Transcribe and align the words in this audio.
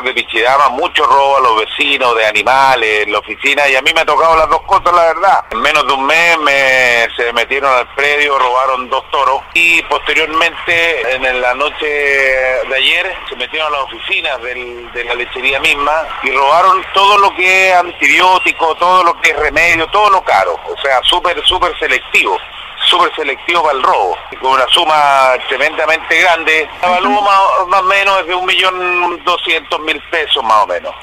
de 0.00 0.14
Pichidama, 0.14 0.68
mucho 0.70 1.04
robo 1.04 1.36
a 1.36 1.40
los 1.40 1.60
vecinos, 1.60 2.16
de 2.16 2.26
animales, 2.26 3.02
en 3.02 3.12
la 3.12 3.18
oficina, 3.18 3.68
y 3.68 3.76
a 3.76 3.82
mí 3.82 3.90
me 3.94 4.00
ha 4.00 4.04
tocado 4.04 4.36
las 4.36 4.48
dos 4.48 4.62
cosas, 4.62 4.92
la 4.94 5.04
verdad. 5.04 5.44
En 5.50 5.60
menos 5.60 5.86
de 5.86 5.92
un 5.92 6.06
mes 6.06 6.38
me, 6.38 7.08
se 7.16 7.32
metieron 7.32 7.72
al 7.72 7.86
predio, 7.94 8.38
robaron 8.38 8.88
dos 8.88 9.04
toros, 9.10 9.42
y 9.54 9.82
posteriormente, 9.82 11.14
en 11.14 11.40
la 11.40 11.54
noche 11.54 11.86
de 11.86 12.74
ayer, 12.74 13.14
se 13.28 13.36
metieron 13.36 13.68
a 13.68 13.76
las 13.76 13.84
oficinas 13.84 14.40
de 14.42 15.04
la 15.04 15.14
lechería 15.14 15.60
misma 15.60 15.92
y 16.22 16.30
robaron 16.30 16.84
todo 16.94 17.18
lo 17.18 17.34
que 17.34 17.68
es 17.68 17.74
antibiótico, 17.74 18.74
todo 18.76 19.04
lo 19.04 19.20
que 19.20 19.30
es 19.30 19.36
remedio, 19.36 19.86
todo 19.88 20.10
lo 20.10 20.22
caro, 20.22 20.58
o 20.66 20.80
sea, 20.80 21.00
súper, 21.02 21.44
súper 21.44 21.78
selectivo 21.78 22.38
súper 22.92 23.14
selectivo 23.16 23.62
para 23.62 23.74
el 23.74 23.82
robo, 23.82 24.16
con 24.40 24.52
una 24.52 24.68
suma 24.68 25.32
tremendamente 25.48 26.20
grande. 26.20 26.68
La 26.82 27.00
más, 27.00 27.40
o 27.60 27.82
menos 27.84 28.26
de 28.26 28.34
un 28.34 28.44
millón 28.44 29.24
doscientos 29.24 29.80
mil 29.80 30.00
pesos 30.10 30.44
más 30.44 30.64
o 30.64 30.66
menos. 30.66 30.94